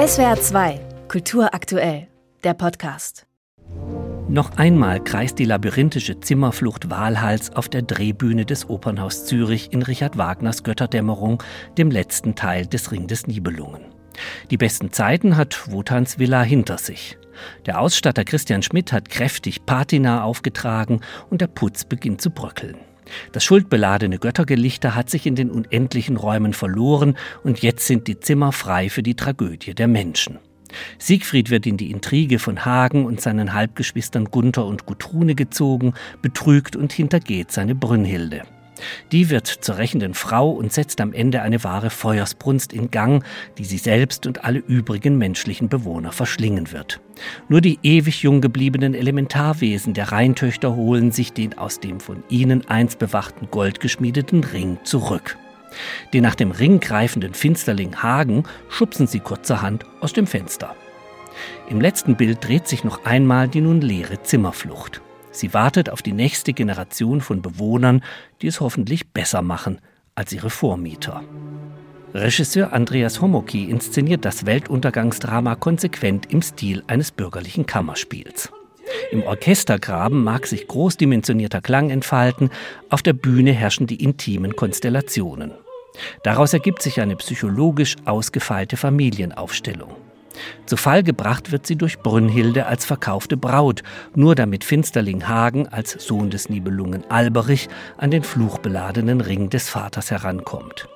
SWR 0.00 0.40
2, 0.40 0.80
Kultur 1.08 1.52
aktuell, 1.52 2.08
der 2.42 2.54
Podcast. 2.54 3.26
Noch 4.28 4.56
einmal 4.56 5.04
kreist 5.04 5.38
die 5.38 5.44
labyrinthische 5.44 6.18
Zimmerflucht 6.20 6.88
Walhals 6.88 7.54
auf 7.54 7.68
der 7.68 7.82
Drehbühne 7.82 8.46
des 8.46 8.70
Opernhaus 8.70 9.26
Zürich 9.26 9.74
in 9.74 9.82
Richard 9.82 10.16
Wagners 10.16 10.62
Götterdämmerung, 10.62 11.42
dem 11.76 11.90
letzten 11.90 12.34
Teil 12.34 12.66
des 12.66 12.92
Ring 12.92 13.08
des 13.08 13.26
Nibelungen. 13.26 13.82
Die 14.50 14.56
besten 14.56 14.90
Zeiten 14.90 15.36
hat 15.36 15.70
Wotans 15.70 16.18
Villa 16.18 16.40
hinter 16.40 16.78
sich. 16.78 17.18
Der 17.66 17.78
Ausstatter 17.78 18.24
Christian 18.24 18.62
Schmidt 18.62 18.94
hat 18.94 19.10
kräftig 19.10 19.66
Patina 19.66 20.24
aufgetragen 20.24 21.02
und 21.28 21.42
der 21.42 21.48
Putz 21.48 21.84
beginnt 21.84 22.22
zu 22.22 22.30
bröckeln. 22.30 22.78
Das 23.32 23.44
schuldbeladene 23.44 24.18
Göttergelichter 24.18 24.94
hat 24.94 25.10
sich 25.10 25.26
in 25.26 25.34
den 25.34 25.50
unendlichen 25.50 26.16
Räumen 26.16 26.52
verloren 26.52 27.16
und 27.42 27.60
jetzt 27.60 27.86
sind 27.86 28.06
die 28.06 28.20
Zimmer 28.20 28.52
frei 28.52 28.88
für 28.88 29.02
die 29.02 29.14
Tragödie 29.14 29.74
der 29.74 29.88
Menschen. 29.88 30.38
Siegfried 30.98 31.50
wird 31.50 31.66
in 31.66 31.76
die 31.76 31.90
Intrige 31.90 32.38
von 32.38 32.64
Hagen 32.64 33.04
und 33.04 33.20
seinen 33.20 33.54
Halbgeschwistern 33.54 34.26
Gunther 34.26 34.66
und 34.66 34.86
Gutrune 34.86 35.34
gezogen, 35.34 35.94
betrügt 36.22 36.76
und 36.76 36.92
hintergeht 36.92 37.50
seine 37.50 37.74
Brünnhilde. 37.74 38.42
Die 39.12 39.30
wird 39.30 39.46
zur 39.46 39.78
rächenden 39.78 40.14
Frau 40.14 40.50
und 40.50 40.72
setzt 40.72 41.00
am 41.00 41.12
Ende 41.12 41.42
eine 41.42 41.62
wahre 41.64 41.90
Feuersbrunst 41.90 42.72
in 42.72 42.90
Gang, 42.90 43.24
die 43.58 43.64
sie 43.64 43.78
selbst 43.78 44.26
und 44.26 44.44
alle 44.44 44.58
übrigen 44.58 45.18
menschlichen 45.18 45.68
Bewohner 45.68 46.12
verschlingen 46.12 46.72
wird. 46.72 47.00
Nur 47.48 47.60
die 47.60 47.78
ewig 47.82 48.22
jung 48.22 48.40
gebliebenen 48.40 48.94
Elementarwesen 48.94 49.94
der 49.94 50.12
Rheintöchter 50.12 50.74
holen 50.74 51.12
sich 51.12 51.32
den 51.32 51.58
aus 51.58 51.80
dem 51.80 52.00
von 52.00 52.22
ihnen 52.28 52.68
einst 52.68 52.98
bewachten 52.98 53.48
Gold 53.50 53.80
geschmiedeten 53.80 54.44
Ring 54.44 54.78
zurück. 54.84 55.36
Den 56.12 56.22
nach 56.22 56.34
dem 56.34 56.50
Ring 56.50 56.80
greifenden 56.80 57.34
Finsterling 57.34 58.02
Hagen 58.02 58.44
schubsen 58.68 59.06
sie 59.06 59.20
kurzerhand 59.20 59.84
aus 60.00 60.12
dem 60.12 60.26
Fenster. 60.26 60.74
Im 61.68 61.80
letzten 61.80 62.16
Bild 62.16 62.44
dreht 62.46 62.66
sich 62.66 62.84
noch 62.84 63.04
einmal 63.04 63.48
die 63.48 63.60
nun 63.60 63.80
leere 63.80 64.22
Zimmerflucht. 64.22 65.00
Sie 65.30 65.54
wartet 65.54 65.90
auf 65.90 66.02
die 66.02 66.12
nächste 66.12 66.52
Generation 66.52 67.20
von 67.20 67.42
Bewohnern, 67.42 68.02
die 68.42 68.48
es 68.48 68.60
hoffentlich 68.60 69.12
besser 69.12 69.42
machen 69.42 69.80
als 70.14 70.32
ihre 70.32 70.50
Vormieter. 70.50 71.22
Regisseur 72.12 72.72
Andreas 72.72 73.20
Homoki 73.20 73.64
inszeniert 73.64 74.24
das 74.24 74.44
Weltuntergangsdrama 74.44 75.54
konsequent 75.54 76.32
im 76.32 76.42
Stil 76.42 76.82
eines 76.88 77.12
bürgerlichen 77.12 77.66
Kammerspiels. 77.66 78.50
Im 79.12 79.22
Orchestergraben 79.22 80.24
mag 80.24 80.46
sich 80.46 80.66
großdimensionierter 80.66 81.60
Klang 81.60 81.90
entfalten, 81.90 82.50
auf 82.88 83.02
der 83.02 83.12
Bühne 83.12 83.52
herrschen 83.52 83.86
die 83.86 84.02
intimen 84.02 84.56
Konstellationen. 84.56 85.52
Daraus 86.24 86.52
ergibt 86.52 86.82
sich 86.82 87.00
eine 87.00 87.16
psychologisch 87.16 87.96
ausgefeilte 88.04 88.76
Familienaufstellung. 88.76 89.94
Zu 90.66 90.76
Fall 90.76 91.02
gebracht 91.02 91.52
wird 91.52 91.66
sie 91.66 91.76
durch 91.76 91.98
Brünnhilde 91.98 92.66
als 92.66 92.84
verkaufte 92.84 93.36
Braut, 93.36 93.82
nur 94.14 94.34
damit 94.34 94.64
Finsterling 94.64 95.26
Hagen 95.28 95.68
als 95.68 95.92
Sohn 95.92 96.30
des 96.30 96.48
Nibelungen 96.48 97.04
Alberich 97.10 97.68
an 97.98 98.10
den 98.10 98.22
fluchbeladenen 98.22 99.20
Ring 99.20 99.50
des 99.50 99.68
Vaters 99.68 100.10
herankommt. 100.10 100.88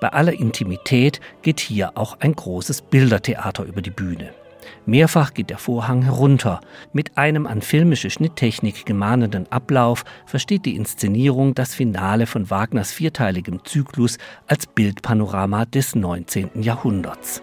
Bei 0.00 0.08
aller 0.08 0.32
Intimität 0.32 1.20
geht 1.42 1.60
hier 1.60 1.92
auch 1.96 2.20
ein 2.20 2.34
großes 2.34 2.82
Bildertheater 2.82 3.64
über 3.64 3.82
die 3.82 3.90
Bühne. 3.90 4.30
Mehrfach 4.86 5.34
geht 5.34 5.50
der 5.50 5.58
Vorhang 5.58 6.02
herunter. 6.02 6.60
Mit 6.92 7.18
einem 7.18 7.46
an 7.46 7.62
filmische 7.62 8.10
Schnitttechnik 8.10 8.86
gemahnenden 8.86 9.50
Ablauf 9.50 10.04
versteht 10.26 10.64
die 10.64 10.76
Inszenierung 10.76 11.54
das 11.54 11.74
Finale 11.74 12.26
von 12.26 12.48
Wagners 12.50 12.92
vierteiligem 12.92 13.64
Zyklus 13.64 14.18
als 14.46 14.66
Bildpanorama 14.66 15.66
des 15.66 15.94
19. 15.94 16.62
Jahrhunderts. 16.62 17.42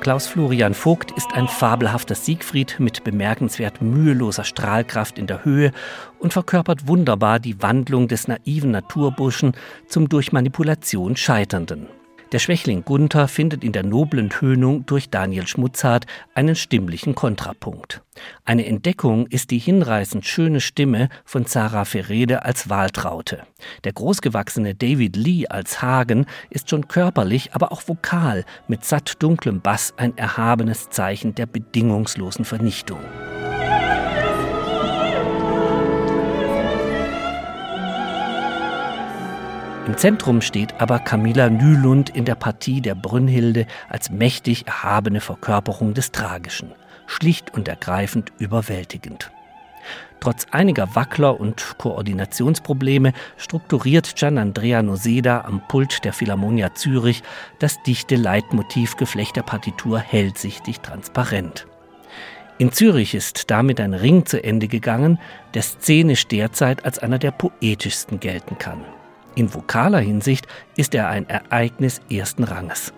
Klaus 0.00 0.26
Florian 0.26 0.74
Vogt 0.74 1.12
ist 1.12 1.32
ein 1.32 1.48
fabelhafter 1.48 2.14
Siegfried 2.14 2.76
mit 2.78 3.04
bemerkenswert 3.04 3.80
müheloser 3.80 4.44
Strahlkraft 4.44 5.18
in 5.18 5.26
der 5.26 5.44
Höhe 5.44 5.72
und 6.18 6.32
verkörpert 6.32 6.86
wunderbar 6.86 7.40
die 7.40 7.62
Wandlung 7.62 8.06
des 8.08 8.28
naiven 8.28 8.70
Naturburschen 8.70 9.52
zum 9.88 10.08
durch 10.08 10.32
Manipulation 10.32 11.16
Scheiternden. 11.16 11.88
Der 12.34 12.40
Schwächling 12.40 12.84
Gunther 12.84 13.28
findet 13.28 13.62
in 13.62 13.70
der 13.70 13.84
noblen 13.84 14.28
Tönung 14.28 14.84
durch 14.86 15.08
Daniel 15.08 15.46
Schmutzhardt 15.46 16.06
einen 16.34 16.56
stimmlichen 16.56 17.14
Kontrapunkt. 17.14 18.02
Eine 18.44 18.66
Entdeckung 18.66 19.28
ist 19.28 19.52
die 19.52 19.58
hinreißend 19.58 20.26
schöne 20.26 20.60
Stimme 20.60 21.10
von 21.24 21.44
Sarah 21.46 21.84
Ferrede 21.84 22.44
als 22.44 22.68
Waltraute. 22.68 23.44
Der 23.84 23.92
großgewachsene 23.92 24.74
David 24.74 25.14
Lee 25.14 25.46
als 25.46 25.80
Hagen 25.80 26.26
ist 26.50 26.70
schon 26.70 26.88
körperlich, 26.88 27.54
aber 27.54 27.70
auch 27.70 27.86
vokal 27.86 28.44
mit 28.66 28.84
satt 28.84 29.22
dunklem 29.22 29.60
Bass 29.60 29.94
ein 29.96 30.18
erhabenes 30.18 30.90
Zeichen 30.90 31.36
der 31.36 31.46
bedingungslosen 31.46 32.44
Vernichtung. 32.44 32.98
Im 39.86 39.98
Zentrum 39.98 40.40
steht 40.40 40.80
aber 40.80 40.98
Camilla 40.98 41.50
Nylund 41.50 42.08
in 42.08 42.24
der 42.24 42.36
Partie 42.36 42.80
der 42.80 42.94
Brünnhilde 42.94 43.66
als 43.90 44.08
mächtig 44.08 44.66
erhabene 44.66 45.20
Verkörperung 45.20 45.92
des 45.92 46.10
Tragischen, 46.10 46.72
schlicht 47.06 47.52
und 47.52 47.68
ergreifend 47.68 48.32
überwältigend. 48.38 49.30
Trotz 50.20 50.46
einiger 50.50 50.94
Wackler 50.94 51.38
und 51.38 51.76
Koordinationsprobleme 51.76 53.12
strukturiert 53.36 54.16
Gian 54.16 54.38
Andrea 54.38 54.82
Noseda 54.82 55.42
am 55.42 55.60
Pult 55.68 56.02
der 56.02 56.14
Philharmonia 56.14 56.74
Zürich 56.74 57.22
das 57.58 57.82
dichte 57.82 58.16
Leitmotivgeflecht 58.16 59.36
der 59.36 59.42
Partitur 59.42 59.98
hellsichtig 59.98 60.80
transparent. 60.80 61.66
In 62.56 62.72
Zürich 62.72 63.14
ist 63.14 63.50
damit 63.50 63.80
ein 63.80 63.92
Ring 63.92 64.24
zu 64.24 64.42
Ende 64.42 64.66
gegangen, 64.66 65.18
der 65.52 65.60
szenisch 65.60 66.26
derzeit 66.26 66.86
als 66.86 66.98
einer 67.00 67.18
der 67.18 67.32
poetischsten 67.32 68.18
gelten 68.18 68.56
kann. 68.56 68.82
In 69.34 69.52
vokaler 69.52 69.98
Hinsicht 69.98 70.46
ist 70.76 70.94
er 70.94 71.08
ein 71.08 71.28
Ereignis 71.28 72.00
ersten 72.10 72.44
Ranges. 72.44 72.92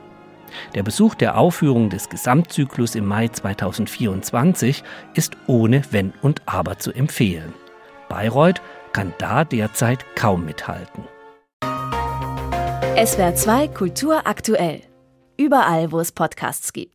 Der 0.75 0.83
Besuch 0.83 1.15
der 1.15 1.37
Aufführung 1.37 1.91
des 1.91 2.09
Gesamtzyklus 2.09 2.95
im 2.95 3.07
Mai 3.07 3.29
2024 3.29 4.85
ist 5.15 5.37
ohne 5.47 5.83
Wenn 5.91 6.13
und 6.23 6.43
Aber 6.47 6.79
zu 6.79 6.93
empfehlen. 6.93 7.53
Bayreuth 8.09 8.63
kann 8.93 9.13
da 9.19 9.45
derzeit 9.45 10.05
kaum 10.15 10.45
mithalten. 10.45 11.05
SWR 12.97 13.35
2 13.35 13.69
Kultur 13.69 14.27
aktuell. 14.27 14.81
Überall, 15.37 15.93
wo 15.93 16.01
es 16.01 16.13
Podcasts 16.13 16.73
gibt. 16.73 16.93